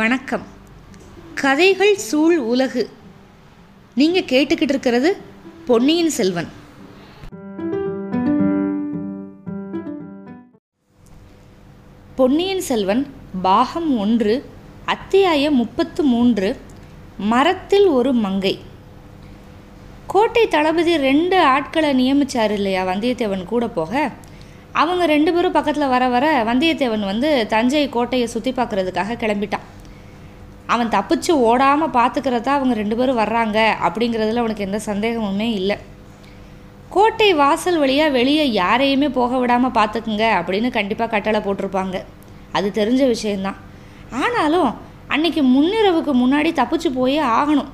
[0.00, 0.42] வணக்கம்.
[1.34, 2.90] கதைகள் சூழ் உலகு.
[3.94, 5.16] நீங்கள் கேட்டுக்கிட்டு இருக்கிறது
[5.66, 6.48] பொன்னியின் செல்வன்.
[12.16, 13.06] பொன்னியின் செல்வன்
[13.42, 14.44] பாகம் ஒன்று
[14.84, 16.56] அத்தியாயம் முப்பத்து மூன்று
[17.18, 18.58] மரத்தில் ஒரு மங்கை.
[20.06, 24.10] கோட்டை தளபதி ரெண்டு ஆட்களை நியமிச்சார் இல்லையா வந்தியத்தேவன் கூட போக?
[24.72, 29.68] அவங்க ரெண்டு பேரும் பக்கத்தில் வர வர வந்தியத்தேவன் வந்து தஞ்சை கோட்டையை சுற்றி பார்க்குறதுக்காக கிளம்பிட்டான்.
[30.74, 35.76] அவன் தப்பிச்சு ஓடாமல் பார்த்துக்கிறதா அவங்க ரெண்டு பேரும் வர்றாங்க அப்படிங்கிறதுல அவனுக்கு எந்த சந்தேகமுமே இல்லை.
[36.94, 41.96] கோட்டை வாசல் வழியாக வெளியே யாரையுமே போக விடாமல் பார்த்துக்குங்க அப்படின்னு கண்டிப்பாக கட்டளை போட்டிருப்பாங்க.
[42.56, 43.58] அது தெரிஞ்ச விஷயந்தான்
[44.22, 44.70] ஆனாலும்
[45.14, 47.70] அன்னைக்கு முன்னிரவுக்கு முன்னாடி தப்பிச்சு போயே ஆகணும்.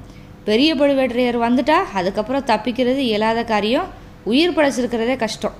[0.48, 3.88] பெரிய பழுவேற்றையர் வந்துட்டா அதுக்கப்புறம் தப்பிக்கிறது இயலாத காரியம்
[4.30, 5.56] உயிர் படைச்சிருக்கிறதே கஷ்டம்.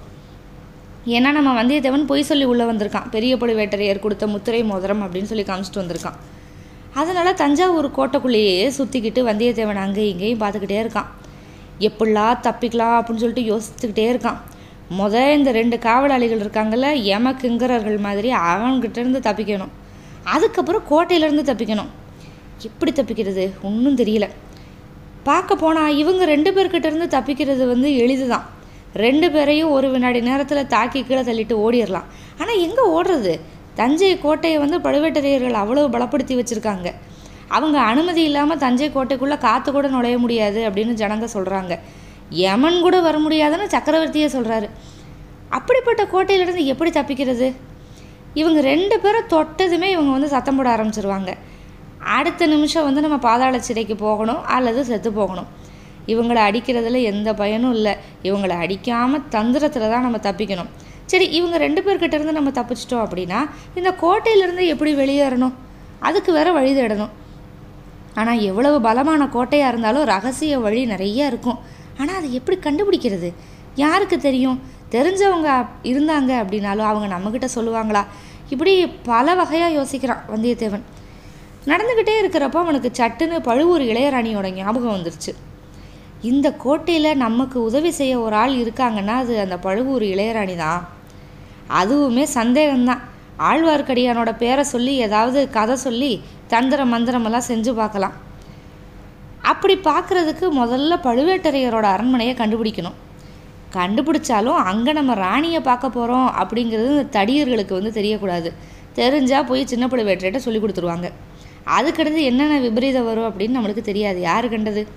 [1.17, 3.11] ஏன்னா நம்ம வந்தியத்தேவன் பொய் சொல்லி உள்ளே வந்திருக்கான்.
[3.17, 6.19] பெரிய பழுவேட்டரையர் கொடுத்த முத்திரை மோதிரம் அப்படின்னு சொல்லி காமிச்சிட்டு வந்திருக்கான்.
[7.01, 11.09] அதனால் தஞ்சாவூர் கோட்டைக்குள்ளேயே சுற்றிக்கிட்டு வந்தியத்தேவன் அங்கேயும் இங்கேயும் பார்த்துக்கிட்டே இருக்கான்.
[11.89, 14.39] எப்படிலாம் தப்பிக்கலாம் அப்படின்னு சொல்லிட்டு யோசித்துக்கிட்டே இருக்கான்.
[14.99, 19.73] முத இந்த ரெண்டு காவலாளிகள் இருக்காங்கல்ல எமக்குங்கிறர்கள் கிங்கரர்கள் மாதிரி அவன்கிட்ட இருந்து தப்பிக்கணும்.
[20.35, 21.91] அதுக்கப்புறம் கோட்டையிலேருந்து தப்பிக்கணும்.
[22.69, 23.45] எப்படி தப்பிக்கிறது?
[23.69, 24.27] ஒன்றும் தெரியல.
[25.29, 28.47] பார்க்க போனால் இவங்க ரெண்டு பேர்கிட்ட இருந்து தப்பிக்கிறது வந்து எளிது தான்
[29.05, 32.07] ரெண்டு பேரையும் ஒரு வினாடி நேரத்தில் தாக்கி கீழே தள்ளிட்டு ஓடிடலாம்.
[32.41, 33.35] ஆனால் எங்கே ஓடுறது?
[33.81, 36.89] தஞ்சை கோட்டையை வந்து பழுவேட்டரையர்கள் அவ்வளோ பலப்படுத்தி வச்சுருக்காங்க.
[37.57, 41.75] அவங்க அனுமதி இல்லாமல் தஞ்சை கோட்டைக்குள்ளே காற்று கூட நுழைய முடியாது அப்படின்னு ஜனங்க சொல்கிறாங்க
[42.43, 44.69] யமன் கூட வர முடியாதுன்னு சக்கரவர்த்தியே சொல்கிறாரு
[45.57, 47.49] அப்படிப்பட்ட கோட்டையிலேருந்து எப்படி தப்பிக்கிறது?
[48.41, 51.31] இவங்க ரெண்டு பேரும் தொட்டதுமே இவங்க வந்து சத்தம் போட ஆரம்பிச்சிருவாங்க.
[52.17, 55.49] அடுத்த நிமிஷம் வந்து நம்ம பாதாள சிறைக்கு போகணும் அல்லது செத்து போகணும்.
[56.13, 57.95] இவங்களை அடிக்கிறதுல எந்த பயனும் இல்லை.
[58.29, 60.71] இவங்களை அடிக்காமல் தந்திரத்தில் தான் நம்ம தப்பிக்கணும்.
[61.11, 63.41] சரி இவங்க ரெண்டு பேர்கிட்ட இருந்து நம்ம தப்பிச்சிட்டோம் அப்படின்னா
[63.79, 65.55] இந்த கோட்டையிலேருந்து எப்படி வெளியேறணும்?
[66.01, 67.13] அதுக்கு வேற வழி தேடணும்.
[68.21, 71.59] ஆனால் எவ்வளவு பலமான கோட்டையாக இருந்தாலும் ரகசிய வழி நிறைய இருக்கும்.
[72.01, 73.31] ஆனால் அதை எப்படி கண்டுபிடிக்கிறது?
[73.75, 74.59] யாருக்கு தெரியும்?
[74.95, 75.51] தெரிஞ்சவங்க
[75.93, 78.03] இருந்தாங்க அப்படின்னாலும் அவங்க நம்மக்கிட்ட சொல்லுவாங்களா?
[78.51, 78.73] இப்படி
[79.11, 80.85] பல வகையாக யோசிக்கிறான் வந்தியத்தேவன்.
[81.71, 85.33] நடந்துக்கிட்டே இருக்கிறப்போ அவனுக்கு சட்டுன்னு பழுவூர் இளையராணியோட ஞாபகம் வந்துருச்சு.
[86.23, 90.83] இந்த கோட்டையில் நமக்கு உதவி செய்ய ஒரு ஆள் இருக்காங்கன்னா அது அந்த பழுவூர் இளையராணி தான்
[91.71, 93.03] அதுவுமே சந்தேகம்தான்.
[93.39, 98.15] ஆழ்வார்க்கடியானோட பேரை சொல்லி ஏதாவது கதை சொல்லி தந்திர மந்திரமெல்லாம் செஞ்சு பார்க்கலாம்.
[99.43, 102.97] அப்படி பார்க்குறதுக்கு முதல்ல பழுவேட்டரையரோட அரண்மனையை கண்டுபிடிக்கணும்.
[103.73, 108.53] கண்டுபிடிச்சாலும் அங்கே நம்ம ராணியை பார்க்க போகிறோம் அப்படிங்கிறது இந்த தடியர்களுக்கு வந்து தெரியக்கூடாது.
[108.97, 111.11] தெரிஞ்சால் போய் சின்ன பழுவேட்டரையிட்ட சொல்லி கொடுத்துருவாங்க.
[111.79, 114.21] அதுக்கடுத்து என்னென்ன விபரீதம் வரும் அப்படின்னு நம்மளுக்கு தெரியாது.
[114.21, 114.89] யார் கண்டது?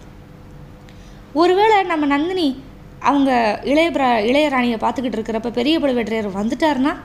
[1.33, 2.63] ஒருவேளை நம்ம நந்தினி
[2.99, 6.95] அவங்க இளைய பிர இளையராணியை பார்த்துக்கிட்டு இருக்கிறப்ப பெரிய பழுவேட்டரையர் வந்துட்டாருன்னா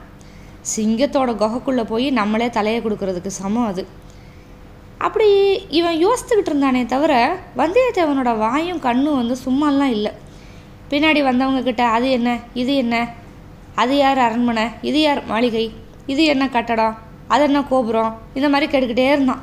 [0.75, 3.87] சிங்கத்தோட குகைக்குள்ளே போய் நம்மளே தலையை கொடுக்கறதுக்கு சமம் அது.
[4.97, 5.29] அப்படி
[5.69, 10.11] இவன் யோசித்துக்கிட்டு இருந்தானே தவிர வந்தியத்தேவனோட வாயும் கண்ணும் வந்து சும்மாலாம் இல்லை.
[10.89, 12.39] பின்னாடி வந்தவங்க கிட்ட அது என்ன?
[12.53, 13.09] இது என்ன?
[13.75, 14.67] அது யார் அரண்மனை?
[14.81, 15.73] இது யார் மாளிகை?
[16.05, 16.97] இது என்ன கட்டடம்?
[17.27, 18.21] அது என்ன கோபுரம்?
[18.33, 19.39] இந்த மாதிரி கேட்டுக்கிட்டே இருந்தான்.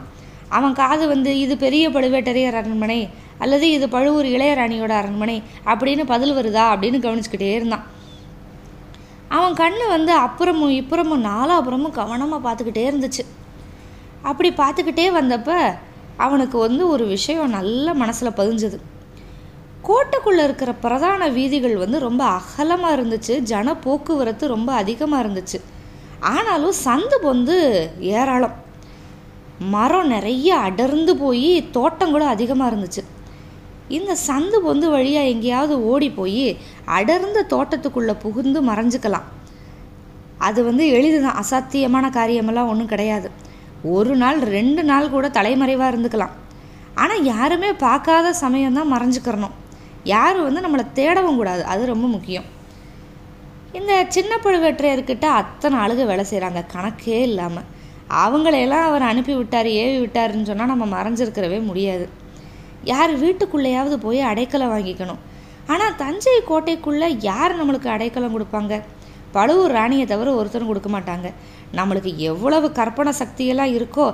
[0.49, 3.09] அவன் காது வந்து இது பெரிய பழுவேட்டரையர் அரண்மனை.
[3.43, 7.87] அல்லது இது பழுவூர் இளையராணியோட அரண்மனை அப்படின்னு பதில் வருதா அப்படின்னு கவனிச்சுக்கிட்டே இருந்தான்.
[9.37, 13.23] அவன் கண்ணு வந்து அப்புறமும் இப்புறமும் நாலாபுறமும் கவனமாக பார்த்துக்கிட்டே இருந்துச்சு.
[14.23, 15.51] அப்படி பார்த்துக்கிட்டே வந்தப்ப
[16.25, 18.79] அவனுக்கு வந்து ஒரு விஷயம் நல்ல மனசில் பதிஞ்சுது.
[19.89, 23.37] கோட்டைக்குள்ளே இருக்கிற பிரதான வீதிகள் வந்து ரொம்ப அகலமாக இருந்துச்சு.
[23.51, 25.59] ஜன போக்குவரத்து ரொம்ப அதிகமாக இருந்துச்சு.
[26.35, 27.57] ஆனாலும் சந்து பொந்து
[28.17, 28.57] ஏராளம்.
[29.75, 33.03] மரம் நிறைய அடர்ந்து போய் தோட்டம் கூட அதிகமாக இருந்துச்சு.
[33.99, 36.45] இந்த சந்து பொந்து வழியாக எங்கேயாவது ஓடி போய்
[36.97, 39.27] அடர்ந்த தோட்டத்துக்குள்ளே புகுந்து மறைஞ்சுக்கலாம்.
[40.49, 43.29] அது வந்து எளிது தான் அசாத்தியமான காரியமெல்லாம் ஒன்றும் கிடையாது.
[43.97, 46.35] ஒரு நாள் ரெண்டு நாள் கூட தலைமறைவாக இருந்துக்கலாம்.
[47.03, 49.55] ஆனால் யாருமே பார்க்காத சமயம்தான் மறைஞ்சுக்கிறணும்.
[50.15, 51.63] யாரும் வந்து நம்மளை தேடவும் கூடாது.
[51.73, 52.49] அது ரொம்ப முக்கியம்.
[53.79, 57.69] இந்த சின்ன பழுவேற்றையர்கிட்ட அத்தனை ஆளுக வேலை செய்கிறாங்க கணக்கே இல்லாமல்
[58.25, 62.07] அவங்களையெல்லாம் அவர் அனுப்பி விட்டார் ஏவி விட்டாருன்னு சொன்னால் நம்ம மறைஞ்சிருக்கிறவே முடியாது.
[62.91, 65.21] யார் வீட்டுக்குள்ளேயாவது போய் அடைக்கலம் வாங்கிக்கணும்.
[65.73, 68.77] ஆனால் தஞ்சை கோட்டைக்குள்ளே யார் நம்மளுக்கு அடைக்கலம் கொடுப்பாங்க?
[69.35, 71.29] பழுவூர் ராணியை தவிர ஒருத்தரும் கொடுக்க மாட்டாங்க.
[71.79, 74.07] நம்மளுக்கு எவ்வளவு கற்பனை சக்தியெல்லாம் இருக்கோ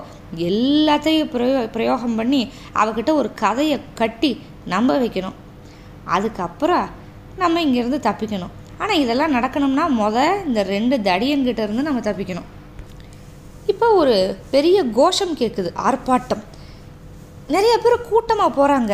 [0.48, 2.42] எல்லாத்தையும் பிரயோ பிரயோகம் பண்ணி
[2.82, 4.30] அவகிட்ட ஒரு கதையை கட்டி
[4.74, 5.38] நம்ப வைக்கணும்.
[6.16, 6.86] அதுக்கப்புறம்
[7.42, 8.54] நம்ம இங்கேருந்து தப்பிக்கணும்.
[8.82, 10.16] ஆனால் இதெல்லாம் நடக்கணும்னா முத
[10.48, 12.48] இந்த ரெண்டு தடியன்கிட்ட இருந்து நம்ம தப்பிக்கணும்.
[13.72, 14.14] இப்போ ஒரு
[14.54, 16.44] பெரிய கோஷம் கேட்குது ஆர்ப்பாட்டம்.
[17.54, 18.92] நிறைய பேர் கூட்டமாக போகிறாங்க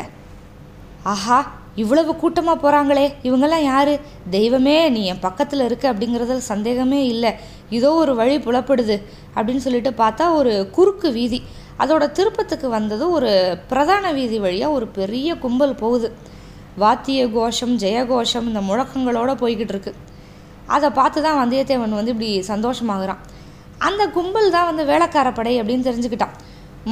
[1.12, 1.38] ஆஹா
[1.82, 3.90] இவ்வளவு கூட்டமாக போகிறாங்களே இவங்கெல்லாம் யார்?
[4.34, 7.32] தெய்வமே நீ என் பக்கத்தில் இருக்க அப்படிங்கிறதுல சந்தேகமே இல்லை.
[7.76, 8.96] இதோ ஒரு வழி புலப்படுது
[9.36, 11.40] அப்படின்னு சொல்லிட்டு பார்த்தா ஒரு குறுக்கு வீதி.
[11.82, 13.30] அதோட திருப்பத்துக்கு வந்தது ஒரு
[13.70, 16.10] பிரதான வீதி வழியாக ஒரு பெரிய கும்பல் போகுது.
[16.82, 19.94] வாத்திய கோஷம் ஜெயகோஷம் இந்த முழக்கங்களோடு போய்கிட்டு இருக்கு.
[20.76, 23.22] அதை பார்த்து தான் வந்தியத்தேவன் வந்து இப்படி சந்தோஷமாகறான்.
[23.88, 26.36] அந்த கும்பல் தான் வந்து வேளக்காரப்படை அப்படின்னு தெரிஞ்சுக்கிட்டான்.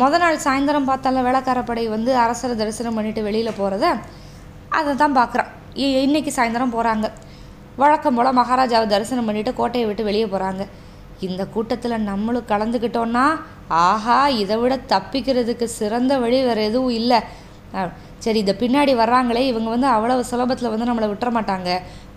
[0.00, 3.86] முத நாள் சாயந்தரம் பார்த்தால வேலைக்காரப்படை வந்து அரசரை தரிசனம் பண்ணிட்டு வெளியில் போகிறத
[4.78, 5.50] அதை தான் பார்க்குறான்
[6.04, 7.06] இன்னைக்கு சாயந்தரம் போகிறாங்க
[7.82, 10.62] வழக்கம் போல் மகாராஜாவை தரிசனம் பண்ணிவிட்டு கோட்டையை விட்டு வெளியே போகிறாங்க
[11.26, 13.24] இந்த கூட்டத்தில் நம்மளும் கலந்துக்கிட்டோன்னா
[13.84, 17.20] ஆஹா இதை விட தப்பிக்கிறதுக்கு சிறந்த வழி வேறு எதுவும் இல்லை.
[18.24, 21.70] சரி இதை பின்னாடி வர்றாங்களே இவங்க வந்து அவ்வளவு சுலபத்தில் வந்து நம்மளை விட்டுற மாட்டாங்க.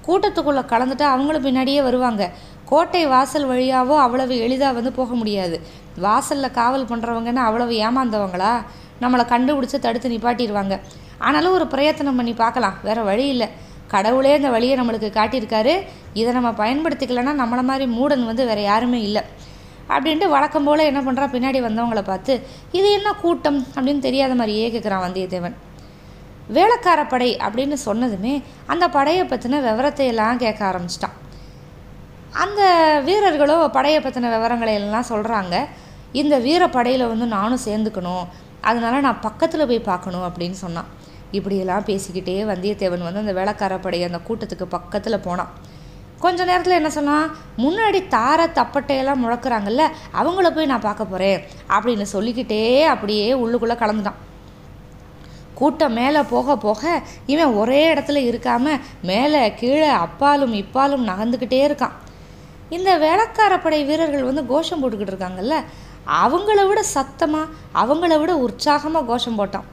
[0.07, 2.23] கூட்டத்துக்குள்ளே கலந்துட்டு அவங்களும் பின்னாடியே வருவாங்க.
[2.71, 5.57] கோட்டை வாசல் வழியாவோ அவ்வளவு எளிதாக வந்து போக முடியாது.
[6.03, 8.53] வாசலில் காவல் பண்ணுறவங்கன்னா அவ்வளவு ஏமாந்தவங்களா?
[9.01, 10.75] நம்மளை கண்டுபிடிச்சி தடுத்து நிப்பாட்டிடுவாங்க
[11.17, 12.77] ஆனாலும் ஒரு பிரயத்தனம் பண்ணி பார்க்கலாம்.
[12.83, 13.47] வேறு வழி இல்லை.
[13.87, 15.73] கடவுளே இந்த வழியை நம்மளுக்கு காட்டியிருக்காரு.
[16.13, 19.23] இதை நம்ம பயன்படுத்திக்கலன்னா நம்மளை மாதிரி மூடன் வந்து வேறு யாருமே இல்லை.
[19.89, 22.33] அப்படின்ட்டு வழக்கம் போல் என்ன பண்ணுறான் பின்னாடி வந்தவங்கள பார்த்து
[22.71, 23.59] இது என்ன கூட்டம்?
[23.75, 25.55] அப்படின்னு தெரியாத மாதிரியே கேட்குறான் வந்தியத்தேவன்.
[26.47, 28.33] வேலைக்கார படை அப்படின்னு சொன்னதுமே
[28.65, 31.15] அந்த படையை பற்றின விவரத்தை எல்லாம் கேட்க ஆரம்பிச்சிட்டான்.
[32.43, 32.61] அந்த
[33.05, 35.55] வீரர்களோ படையை பற்றின விவரங்களை எல்லாம் சொல்கிறாங்க
[36.21, 38.25] இந்த வீரப்படையில் வந்து நானும் சேர்ந்துக்கணும்.
[38.69, 40.89] அதனால் நான் பக்கத்தில் போய் பார்க்கணும் அப்படின்னு சொன்னான்.
[41.37, 45.53] இப்படியெல்லாம் பேசிக்கிட்டே வந்தியத்தேவன் வந்து அந்த வேளக்காரப்படை அந்த கூட்டத்துக்கு பக்கத்தில் போனான்.
[46.23, 47.25] கொஞ்ச நேரத்தில் என்ன சொன்னான்?
[47.63, 49.83] முன்னாடி தார தப்பட்டையெல்லாம் முழக்கிறாங்கல்ல
[50.19, 51.41] அவங்கள போய் நான் பார்க்க போகிறேன்
[51.77, 52.61] அப்படின்னு சொல்லிக்கிட்டே
[52.93, 54.21] அப்படியே உள்ளுக்குள்ளே கலந்துட்டான்.
[55.59, 56.83] கூட்டம் மேலே போக போக
[57.33, 61.95] இவன் ஒரே இடத்துல இருக்காமல் மேலே கீழே அப்பாலும் இப்பாலும் நகர்ந்துக்கிட்டே இருக்கான்.
[62.75, 65.57] இந்த வேளக்காரப்படை வீரர்கள் வந்து கோஷம் போட்டுக்கிட்டு இருக்காங்கல்ல
[66.23, 69.67] அவங்கள விட சத்தமாக அவங்கள விட உற்சாகமாக கோஷம் போட்டான்.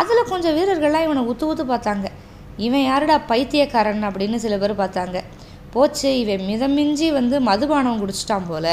[0.00, 2.06] அதில் கொஞ்சம் வீரர்கள்லாம் இவனை உத்து ஊத்து பார்த்தாங்க.
[2.66, 5.18] இவன் யாருடா பைத்தியக்காரன் அப்படின்னு சில பேர் பார்த்தாங்க.
[5.74, 8.66] போச்சு இவன் மிதமிஞ்சி வந்து மதுபானம் குடிச்சிட்டான் போல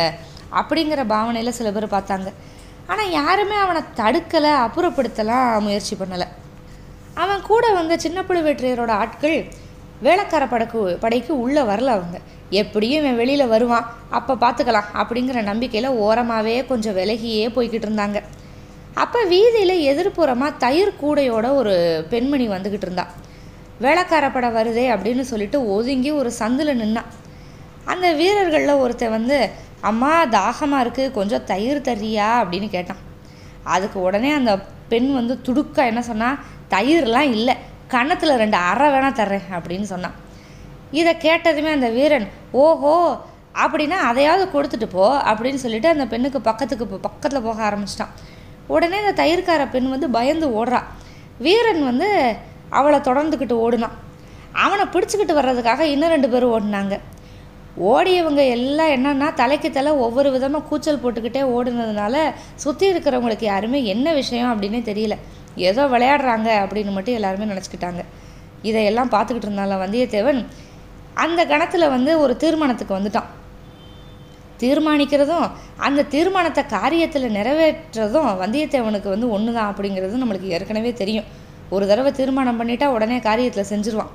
[0.59, 2.29] அப்படிங்கிற பாவனையில் சில பேர் பார்த்தாங்க.
[2.91, 6.27] ஆனால் யாருமே அவனை தடுக்கலை அப்புறப்படுத்தலாம் முயற்சி பண்ணலை.
[7.23, 9.37] அவன் கூட வந்த சின்ன புழுவேற்றையரோட ஆட்கள்
[10.05, 12.17] வேளக்கார படக்கு படைக்கு உள்ளே வரல அவங்க.
[12.61, 13.85] எப்படியும் இவன் வெளியில் வருவான்.
[14.17, 18.19] அப்போ பார்த்துக்கலாம் அப்படிங்கிற நம்பிக்கையில் ஓரமாகவே கொஞ்சம் விலகியே போய்கிட்டு இருந்தாங்க.
[19.03, 21.73] அப்போ வீதியில் எதிர்ப்புறமாக தயிர் கூடையோட ஒரு
[22.09, 23.05] பெண்மணி வந்துக்கிட்டு இருந்தா.
[23.85, 27.11] வேளக்கார படம் வருதே அப்படின்னு சொல்லிட்டு ஒதுங்கி ஒரு சந்தில் நின்னான்
[27.93, 29.37] அந்த வீரர்களில் ஒருத்தன் வந்து
[29.89, 33.01] அம்மா தாகமாக இருக்குது கொஞ்சம் தயிர் தரியா அப்படின்னு கேட்டான்.
[33.75, 34.53] அதுக்கு உடனே அந்த
[34.91, 36.39] பெண் வந்து துடுக்கா என்ன சொன்னால்
[36.69, 37.55] தயிர்லாம் இல்லை.
[37.93, 40.15] கன்னத்தில் ரெண்டு அறை வேணால் தர்றேன் அப்படின்னு சொன்னான்.
[40.99, 42.27] இதை கேட்டதுமே அந்த வீரன்
[42.63, 42.93] ஓஹோ
[43.63, 48.13] அப்படின்னா அதையாவது கொடுத்துட்டு போ அப்படின்னு சொல்லிட்டு அந்த பெண்ணுக்கு பக்கத்துக்கு பக்கத்தில் போக ஆரம்பிச்சிட்டான்.
[48.75, 50.81] உடனே இந்த தயிர்கார பெண் வந்து பயந்து ஓடுறா.
[51.45, 52.07] வீரன் வந்து
[52.79, 53.95] அவளை தொடர்ந்துக்கிட்டு ஓடுனான்.
[54.65, 56.95] அவனை பிடிச்சிக்கிட்டு வர்றதுக்காக இன்னும் ரெண்டு பேரும் ஓடினாங்க.
[57.91, 62.15] ஓடியவங்க எல்லாம் என்னன்னா தலைக்கு தலை ஒவ்வொரு விதமாக கூச்சல் போட்டுக்கிட்டே ஓடுனதுனால
[62.63, 65.17] சுற்றி இருக்கிறவங்களுக்கு யாருமே என்ன விஷயம் அப்படின்னே தெரியல.
[65.69, 68.01] ஏதோ விளையாடுறாங்க அப்படின்னு மட்டும் எல்லாருமே நினச்சிக்கிட்டாங்க.
[68.69, 70.39] இதையெல்லாம் பார்த்துக்கிட்டு இருந்தால வந்தியத்தேவன்
[71.23, 73.29] அந்த கணத்தில் வந்து ஒரு தீர்மானத்துக்கு வந்துட்டான்.
[74.61, 75.47] தீர்மானிக்கிறதும்
[75.87, 81.27] அந்த தீர்மானத்தை காரியத்தில் நிறைவேற்றுறதும் வந்தியத்தேவனுக்கு வந்து ஒன்று தான் அப்படிங்கிறது நம்மளுக்கு ஏற்கனவே தெரியும்.
[81.75, 84.13] ஒரு தடவை தீர்மானம் பண்ணிட்டா உடனே காரியத்தில் செஞ்சுருவான்.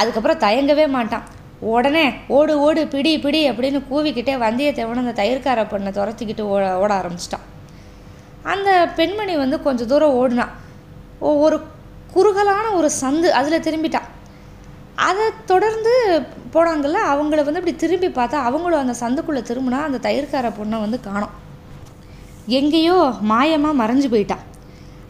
[0.00, 1.26] அதுக்கப்புறம் தயங்கவே மாட்டான்.
[1.74, 2.04] உடனே
[2.36, 7.44] ஓடு ஓடு பிடி பிடி அப்படின்னு கூவிக்கிட்டே வந்தியத்தேவன் அந்த தயிர்கார பண்ணை துரத்திக்கிட்டு ஓட ஓட ஆரம்பிச்சிட்டான்.
[8.52, 10.52] அந்த பெண்மணி வந்து கொஞ்சம் தூரம் ஓடினான்
[11.44, 11.56] ஒரு
[12.14, 14.08] குறுகலான ஒரு சந்து அதில் திரும்பிட்டான்
[15.06, 15.92] அதை தொடர்ந்து
[16.54, 21.32] போனாங்கல்ல அவங்கள வந்து இப்படி திரும்பி பார்த்தா அவங்களும் அந்த சந்துக்குள்ளே திரும்பினா அந்த தயிர்கார பொண்ணை வந்து காணும்.
[22.58, 22.96] எங்கேயோ
[23.30, 24.44] மாயமாக மறைஞ்சு போயிட்டான்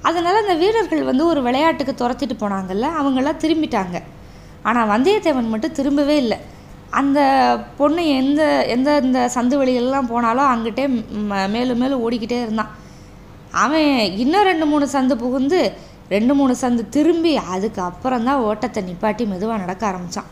[0.08, 3.96] அதனால் அந்த வீரர்கள் வந்து ஒரு விளையாட்டுக்கு துரத்திட்டு போனாங்கல்ல அவங்கெல்லாம் திரும்பிட்டாங்க.
[4.68, 6.38] ஆனால் வந்தியத்தேவன் மட்டும் திரும்பவே இல்லை.
[7.00, 7.20] அந்த
[7.78, 8.42] பொண்ணு எந்த
[8.74, 10.84] எந்த இந்த சந்து வழியெல்லாம் போனாலும் அங்கிட்டே
[11.54, 12.72] மேலும் மேலும் ஓடிக்கிட்டே இருந்தான்.
[13.62, 13.90] அவன்
[14.22, 15.60] இன்னும் ரெண்டு மூணு சந்து புகுந்து
[16.14, 20.30] ரெண்டு மூணு சந்து திரும்பி அதுக்கப்புறம் தான் ஓட்டத்தை நிப்பாட்டி மெதுவாக நடக்க ஆரம்பித்தான்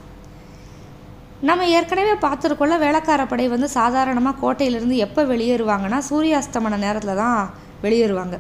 [1.49, 7.41] நம்ம ஏற்கனவே பார்த்துருக்கோள்ள வேளக்காரப்படை வந்து சாதாரணமாக கோட்டையிலேருந்து எப்போ வெளியேறுவாங்கன்னா சூரியாஸ்தமன நேரத்தில் தான்
[7.85, 8.37] வெளியேறுவாங்க.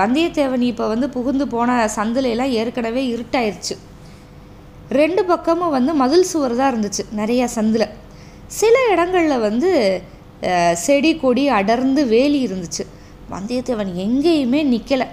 [0.00, 3.74] வந்தியத்தேவன் இப்போ வந்து புகுந்து போன சந்திலையெல்லாம் ஏற்கனவே இருட்டாயிருச்சு.
[5.00, 7.86] ரெண்டு பக்கமும் வந்து மதில் சுவர் தான் இருந்துச்சு நிறையா சந்தில்.
[8.58, 9.70] சில இடங்களில் வந்து
[10.84, 12.84] செடி கொடி அடர்ந்து வேலி இருந்துச்சு.
[13.30, 15.06] வந்தியத்தேவன் எங்கேயுமே நிற்கலை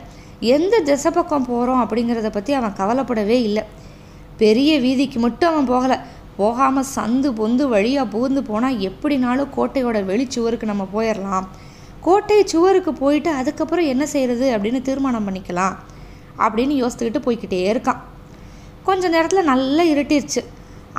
[0.54, 3.64] எந்த திசை பக்கம் போகிறோம் அப்படிங்கிறத பற்றி அவன் கவலைப்படவே இல்லை.
[4.42, 5.98] பெரிய வீதிக்கு மட்டும் அவன் போகலை.
[6.38, 11.48] போகாமல் சந்து பொந்து வழியாக புகுந்து போனால் எப்படினாலும் கோட்டையோட வெளிச்சுவருக்கு நம்ம போயிடலாம்
[12.06, 15.76] கோட்டை சுவருக்கு போயிட்டு அதுக்கப்புறம் என்ன செய்கிறது அப்படின்னு தீர்மானம் பண்ணிக்கலாம்
[16.46, 18.02] அப்படின்னு யோசித்துக்கிட்டு போய்கிட்டே இருக்கான்.
[18.88, 20.42] கொஞ்ச நேரத்தில் நல்லா இருட்டிருச்சு.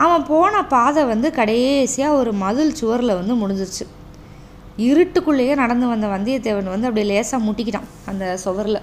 [0.04, 3.85] அவன் போன பாதை வந்து கடைசியாக ஒரு மதில் சுவரில் வந்து முடிஞ்சிருச்சு.
[4.88, 8.81] இருட்டுக்குள்ளேயே நடந்து வந்த வந்தியத்தேவன் வந்து அப்படியே லேசாக முட்டிக்கிட்டான் அந்த சுவரில்.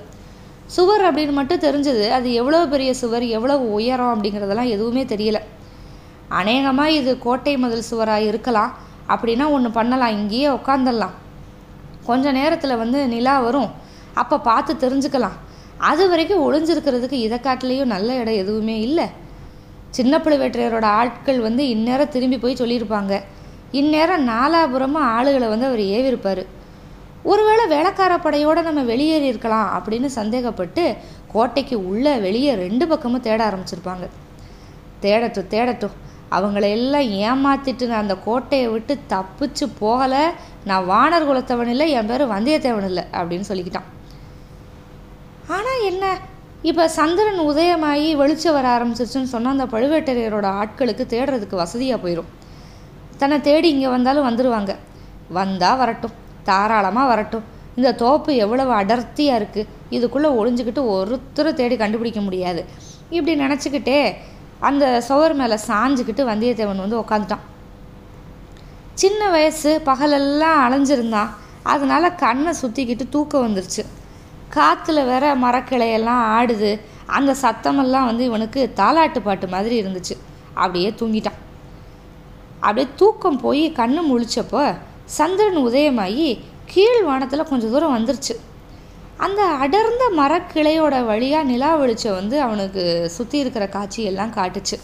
[0.76, 5.40] சுவர் அப்படின்னு மட்டும் தெரிஞ்சது அது எவ்வளோ பெரிய சுவர் எவ்வளோ உயரம் அப்படிங்கிறதெல்லாம் எதுவுமே தெரியல.
[6.40, 8.72] அநேகமாக இது கோட்டை மதில் சுவராக இருக்கலாம்
[9.14, 11.16] அப்படின்னா ஒன்று பண்ணலாம் இங்கேயே உட்காந்துடலாம்
[12.10, 13.72] கொஞ்ச நேரத்தில் வந்து நிலா வரும்
[14.22, 15.38] அப்போ பார்த்து தெரிஞ்சுக்கலாம்.
[15.90, 19.06] அது வரைக்கும் ஒளிஞ்சிருக்கிறதுக்கு இதை காட்டிலையும் நல்ல இடம் எதுவுமே இல்லை.
[19.98, 23.14] சின்ன பழுவேற்றையரோட ஆட்கள் வந்து இந்நேரம் திரும்பி போய் சொல்லியிருப்பாங்க
[23.72, 26.44] இந்நேரம் நாலாபுரமும் ஆளுகளை வந்து அவர் ஏவிருப்பார்.
[27.24, 30.84] ஒருவேளை வேலைக்கார படையோடு நம்ம வெளியேறி இருக்கலாம் அப்படின்னு சந்தேகப்பட்டு
[31.34, 34.08] கோட்டைக்கு உள்ளே வெளியே ரெண்டு பக்கமும் தேட ஆரம்பிச்சிருப்பாங்க.
[35.02, 35.96] தேடட்டும் தேடட்டும்.
[36.38, 40.24] அவங்கள எல்லாம் ஏமாத்திட்டு நான் அந்த கோட்டையை விட்டு தப்பிச்சு போகலை.
[40.66, 43.90] நான் வானர் குலத்தவன் இல்லை என் பேர் வந்தியத்தேவன் இல்லை அப்படின்னு சொல்லிக்கிட்டான்.
[45.48, 46.18] ஆனால் என்ன?
[46.70, 52.30] இப்போ சந்திரன் உதயமாகி வெளிச்சம் வர ஆரம்பிச்சிருச்சுன்னு சொன்னால் அந்த பழுவேட்டரையரோட ஆட்களுக்கு தேடுறதுக்கு வசதியாக போயிடும்
[53.22, 54.72] தன்னை தேடி இங்கே வந்தாலும் வந்துடுவாங்க
[55.38, 56.16] வந்தால் வரட்டும்.
[56.50, 57.46] தாராளமாக வரட்டும்.
[57.78, 62.62] இந்த தோப்பு எவ்வளவு அடர்த்தியாக இருக்குது இதுக்குள்ளே ஒளிஞ்சிக்கிட்டு ஒருத்தரை தேடி கண்டுபிடிக்க முடியாது.
[63.16, 64.00] இப்படி நினச்சிக்கிட்டே
[64.68, 67.46] அந்த சுவர் மேலே சாஞ்சுக்கிட்டு வந்தியத்தேவன் வந்து உக்காந்துட்டான்.
[69.02, 71.32] சின்ன வயசு பகலெல்லாம் அலைஞ்சிருந்தான்.
[71.74, 73.84] அதனால் கண்ணை சுற்றிக்கிட்டு தூக்கம் வந்துருச்சு.
[74.56, 76.72] காற்றுல வேற மரக்கிளையெல்லாம் ஆடுது.
[77.18, 80.16] அந்த சத்தமெல்லாம் வந்து இவனுக்கு தாலாட்டு பாட்டு மாதிரி இருந்துச்சு.
[80.54, 81.40] அப்படியே தூங்கிட்டான்.
[82.62, 84.64] அப்படியே தூக்கம் போய் கண்ணு முழிச்சப்போ
[85.18, 86.30] சந்திரன் உதயமாகி
[86.72, 88.34] கீழ் வானத்தில் கொஞ்சம் தூரம் வந்துருச்சு.
[89.26, 92.84] அந்த அடர்ந்த மரக்கிளையோட வழியாக நிலா வெளிச்சம் வந்து அவனுக்கு
[93.16, 94.78] சுற்றி இருக்கிற காட்சியெல்லாம் காட்டுச்சு.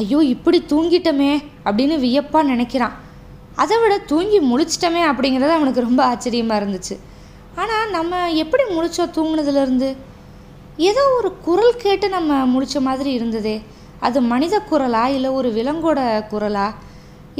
[0.00, 1.32] ஐயோ இப்படி தூங்கிட்டமே
[1.64, 2.94] அப்படின்னு வியப்பாக நினைக்கிறான்.
[3.62, 6.94] அதை விட தூங்கி முழிச்சிட்டமே அப்படிங்கிறது அவனுக்கு ரொம்ப ஆச்சரியமாக இருந்துச்சு.
[7.62, 9.88] ஆனால் நம்ம எப்படி முழிச்சோம் தூங்கினதுலேருந்து
[10.90, 13.56] ஏதோ ஒரு குரல் கேட்டு நம்ம முழிச்ச மாதிரி இருந்ததே.
[14.04, 16.00] அது மனித குரலா இல்லை ஒரு விலங்கோட
[16.32, 16.66] குரலா?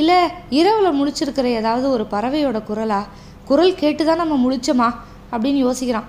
[0.01, 0.19] இல்லை
[0.59, 3.01] இரவில் முழிச்சிருக்கிற ஏதாவது ஒரு பறவையோட குரலா?
[3.45, 4.89] குரல் கேட்டு தான் நம்ம முழிச்சோமா?
[5.33, 6.09] அப்படின்னு யோசிக்கிறான்.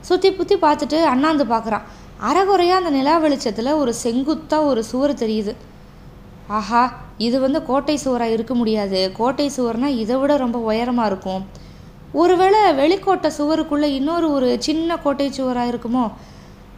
[0.00, 1.86] சுற்றி புற்றி பார்த்துட்டு அண்ணாந்து பார்க்குறான்.
[2.20, 5.54] அறகுறையாக அந்த நிலா வெளிச்சத்தில் ஒரு செங்குத்தாக ஒரு சுவர் தெரியுது.
[6.58, 6.82] ஆஹா
[7.18, 9.00] இது வந்து கோட்டை சுவராக இருக்க முடியாது.
[9.16, 11.42] கோட்டை சுவர்னால் இதை விட ரொம்ப உயரமாக இருக்கும்.
[12.12, 16.04] ஒருவேளை வெளிக்கோட்டை சுவருக்குள்ளே இன்னொரு ஒரு சின்ன கோட்டை சுவராக இருக்குமோ?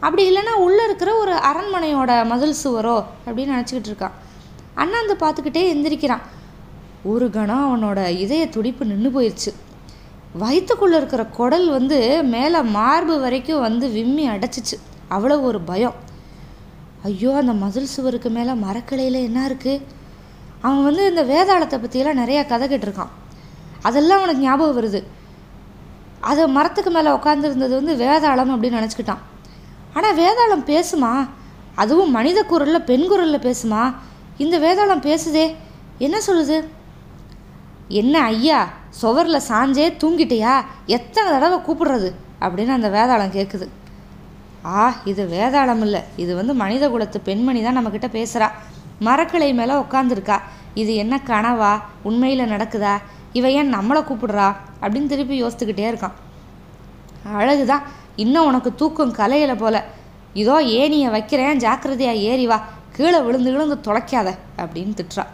[0.03, 4.15] அப்படி இல்லைன்னா உள்ளே இருக்கிற ஒரு அரண்மனையோட மதில் சுவரோ அப்படின்னு நினச்சிக்கிட்டு இருக்கான்.
[4.81, 6.23] அண்ணாந்து பார்த்துக்கிட்டே எந்திரிக்கிறான்.
[7.11, 9.51] ஒரு கணம் அவனோட இதய துடிப்பு நின்று போயிடுச்சு
[10.41, 11.97] வயிற்றுக்குள்ளே இருக்கிற குடல் வந்து
[12.33, 14.77] மேலே மார்பு வரைக்கும் வந்து விம்மி அடைச்சிச்சு.
[15.15, 15.95] அவ்வளோ ஒரு பயம்.
[17.07, 19.85] ஐயோ அந்த மதில் சுவருக்கு மேலே மரக்கிளையில் என்ன இருக்குது
[20.65, 23.11] அவன் வந்து இந்த வேதாளத்தை பற்றியெல்லாம் நிறையா கதை கேட்டிருக்கான்.
[23.87, 25.01] அதெல்லாம் அவனுக்கு ஞாபகம் வருது.
[26.29, 29.21] அதை மரத்துக்கு மேலே உட்காந்துருந்தது வந்து வேதாளம் அப்படின்னு நினச்சிக்கிட்டான்.
[29.93, 31.13] ஆனால் வேதாளம் பேசுமா?
[31.75, 33.95] அதுவும் மனித குரலில் பெண் குரலில் பேசுமா?
[34.37, 35.55] இந்த வேதாளம் பேசுதே
[35.97, 36.57] என்ன சொல்லுது?
[37.87, 38.59] என்ன ஐயா
[39.01, 40.53] சுவரில் சாஞ்சே தூங்கிட்டியா?
[40.85, 42.09] எத்தனை தடவை கூப்பிடுறது?
[42.41, 43.67] அப்படின்னு அந்த வேதாளம் கேட்குது
[44.65, 46.01] ஆ இது வேதாளம் இல்லை.
[46.15, 48.47] இது வந்து மனித குலத்து பெண்மணி தான் நம்மக்கிட்ட பேசுகிறா
[49.01, 50.37] மரக்கிளை மேலே உட்காந்துருக்கா
[50.73, 51.81] இது என்ன கனவா?
[52.03, 52.93] உண்மையில் நடக்குதா?
[53.33, 54.55] இவ ஏன் நம்மளை கூப்பிடுறா?
[54.81, 56.15] அப்படின்னு திருப்பி யோசித்துக்கிட்டே இருக்கான்.
[57.27, 57.81] அழகுதான்.
[58.15, 59.85] இன்னும் உனக்கு தூக்கம் கலையில போல.
[60.33, 62.67] இதோ ஏனியை வைக்கிறேன் ஜாக்கிரதையா ஏறி வா.
[62.91, 65.25] கீழே விழுந்து விழுந்து தொலைக்காத அப்படின்னு திட்டுறா.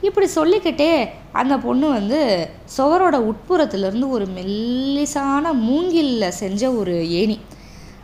[0.00, 7.40] இப்படி சொல்லிக்கிட்டே அந்த பொண்ணு வந்து சுவரோட உட்புறத்துலேருந்து ஒரு மெல்லிசான மூங்கில்ல செஞ்ச ஒரு ஏணி.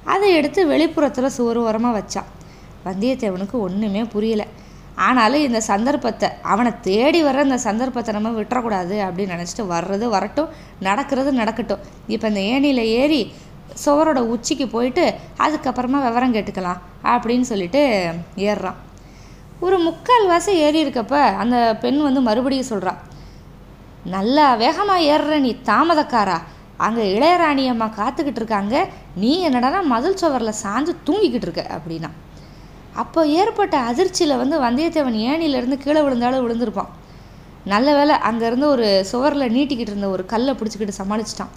[0.05, 2.29] அதை எடுத்து வெளிப்புறத்தில் சுவர் ஓரமாக வச்சான்
[2.85, 4.47] வந்தியத்தேவனுக்கு ஒன்றுமே புரியல.
[5.07, 10.53] ஆனாலும் இந்த சந்தர்ப்பத்தை அவனை தேடி வர்ற இந்த சந்தர்ப்பத்தை நம்ம விட்டுறக்கூடாது அப்படின்னு நினச்சிட்டு வர்றது வரட்டும்
[10.89, 11.85] நடக்கிறது நடக்கட்டும்.
[12.15, 13.23] இப்போ இந்த ஏணியில் ஏறி
[13.85, 15.05] சுவரோட உச்சிக்கு போயிட்டு
[15.45, 16.81] அதுக்கப்புறமா விவரம் கேட்டுக்கலாம்
[17.13, 17.83] அப்படின்னு சொல்லிட்டு
[18.49, 18.79] ஏறுறான்.
[19.67, 23.01] ஒரு முக்கால் வாசி ஏறி இருக்கப்ப அந்த பெண் வந்து மறுபடியும் சொல்கிறான்
[24.15, 26.39] நல்லா வேகமாக ஏறுற நீ தாமதக்காரா.
[26.87, 28.77] அங்கே இளையராணி அம்மா காத்துக்கிட்டு இருக்காங்க.
[29.23, 31.65] நீ என்னடானா மதில் சுவரில் சாஞ்சு தூங்கிக்கிட்டு இருக்க?
[31.77, 32.11] அப்படின்னா.
[32.95, 36.91] அப்போ ஏற்பட்ட அதிர்ச்சியில் வந்து வந்தியத்தேவன் ஏணியிலேருந்து கீழே விழுந்தாலும் விழுந்திருப்பான்.
[37.65, 41.53] நல்ல வேலை அங்கேருந்து ஒரு சுவரில் நீட்டிக்கிட்டு இருந்த ஒரு கல்லை பிடிச்சிக்கிட்டு சமாளிச்சிட்டான்.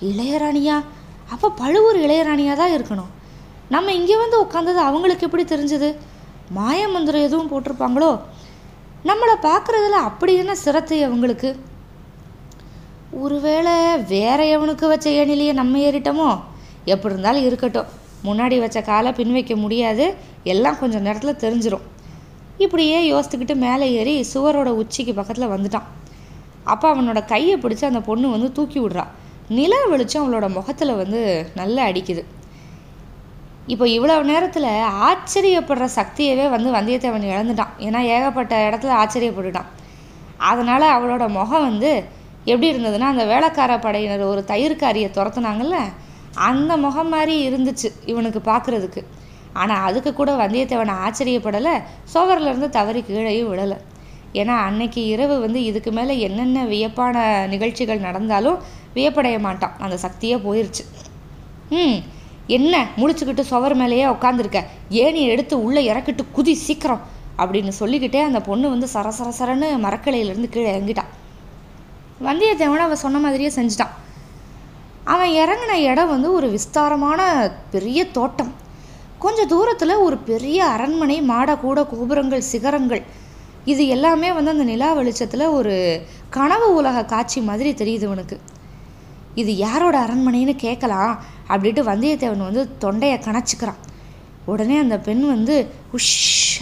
[0.00, 0.82] இளையராணியா?
[1.30, 3.10] அப்போ பழுவூர் இளையராணியாக தான் இருக்கணும்.
[3.68, 5.96] நம்ம இங்கே வந்து உட்காந்தது அவங்களுக்கு எப்படி தெரிஞ்சது?
[6.52, 8.20] மாயமந்திரம் எதுவும் போட்டிருப்பாங்களோ?
[9.04, 11.60] நம்மளை பார்க்குறதுல அப்படி என்ன சிரத்தை அவங்களுக்கு?
[13.10, 16.40] ஒருவேளை வேற எவனுக்கு வச்ச ஏணிலேயே நம்ம ஏறிட்டோமோ?
[16.84, 17.86] எப்படி இருந்தாலும் இருக்கட்டும்.
[18.24, 20.14] முன்னாடி வச்ச காலை பின் வைக்க முடியாது.
[20.44, 21.86] எல்லாம் கொஞ்சம் நேரத்தில் தெரிஞ்சிடும்
[22.58, 25.86] இப்படியே யோசித்துக்கிட்டு மேலே ஏறி சுவரோட உச்சிக்கு பக்கத்தில் வந்துட்டான்.
[26.64, 29.04] அப்போ அவனோட கையை பிடிச்சி அந்த பொண்ணு வந்து தூக்கி விடுறா.
[29.48, 31.20] நில வெளிச்சம் அவளோட முகத்தில் வந்து
[31.54, 32.22] நல்லா அடிக்குது.
[33.66, 34.68] இப்போ இவ்வளவு நேரத்தில்
[35.08, 37.72] ஆச்சரியப்படுற சக்தியவே வந்து வந்தியத்தேவன் இழந்துட்டான்.
[37.78, 39.68] ஏன்னா ஏகப்பட்ட இடத்துல ஆச்சரியப்பட்டுட்டான்.
[40.36, 42.04] அதனால் அவளோட முகம் வந்து
[42.44, 45.78] எப்படி இருந்ததுன்னா அந்த வேலைக்கார படையினர் ஒரு தயிர்காரியை துரத்துனாங்கல்ல
[46.34, 49.04] அந்த முகம் மாதிரி இருந்துச்சு இவனுக்கு பார்க்குறதுக்கு
[49.52, 51.72] ஆனால் அதுக்கு கூட வந்தியத்தேவனை ஆச்சரியப்படலை
[52.14, 53.76] சுவர்லேருந்து தவறி கீழேயும் விழலை.
[54.34, 58.58] ஏன்னா அன்னைக்கு இரவு வந்து இதுக்கு மேலே என்னென்ன வியப்பான நிகழ்ச்சிகள் நடந்தாலும்
[58.94, 59.74] வியப்படைய மாட்டான்.
[59.78, 60.84] அந்த சக்தியே போயிருச்சு.
[61.70, 61.98] ம்
[62.46, 67.00] என்ன முடிச்சுக்கிட்டு சுவர் மேலேயே உட்காந்துருக்க ஏணி எடுத்து உள்ளே இறக்கிட்டு குதி சீக்கிரம்?
[67.38, 71.10] அப்படின்னு சொல்லிக்கிட்டே அந்த பொண்ணு வந்து சரசரசரன்னு மரக்கலையிலேருந்து கீழே இறங்கிட்டான்
[72.24, 73.92] வந்தியத்தேவனை அவன் சொன்ன மாதிரியே செஞ்சிட்டான்.
[75.12, 77.20] அவன் இறங்கின இடம் வந்து ஒரு விஸ்தாரமான
[77.72, 78.52] பெரிய தோட்டம்.
[79.18, 83.02] கொஞ்சம் தூரத்தில் ஒரு பெரிய அரண்மனை மாடக்கூட கோபுரங்கள் சிகரங்கள்.
[83.64, 85.74] இது எல்லாமே வந்து அந்த நிலா வெளிச்சத்தில் ஒரு
[86.36, 88.36] கனவு உலக காட்சி மாதிரி தெரியுது இவனுக்கு
[89.34, 91.12] இது யாரோட அரண்மனைன்னு கேட்கலாம்
[91.48, 93.80] அப்படின்ட்டு வந்தியத்தேவன் வந்து தொண்டையை கணச்சிக்கிறான்
[94.44, 95.56] உடனே அந்த பெண் வந்து
[95.96, 96.14] உஷ்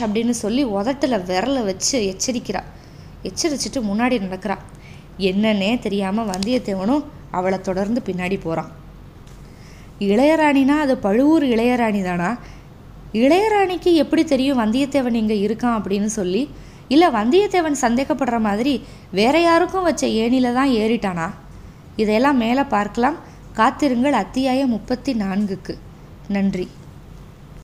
[0.03, 2.69] அப்படின்னு சொல்லி உதட்டில் விரலை வச்சு எச்சரிக்கிறாள்
[3.23, 4.65] எச்சரிச்சிட்டு முன்னாடி நடக்கிறான்
[5.29, 8.71] என்னன்னே தெரியாமல் வந்தியத்தேவனும் அவளை தொடர்ந்து பின்னாடி போகிறான்
[10.01, 12.39] இளையராணினா அது பழுவூர் இளையராணி தானா
[13.13, 16.51] இளையராணிக்கு எப்படி தெரியும் வந்தியத்தேவன் இங்கே இருக்கான் அப்படின்னு சொல்லி?
[16.89, 21.31] இல்லை வந்தியத்தேவன் சந்தேகப்படுற மாதிரி வேற யாருக்கும் வச்ச ஏணியில் தான் ஏறிட்டானா?
[21.97, 23.17] இதையெல்லாம் மேலே பார்க்கலாம்.
[23.53, 25.75] காத்திருங்கள் அத்தியாயம் முப்பத்தி நான்குக்கு.
[26.29, 26.69] நன்றி.